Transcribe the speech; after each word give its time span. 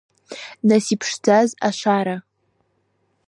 Нас 0.67 0.85
иԥшӡаз 0.93 1.49
ашара! 1.67 2.17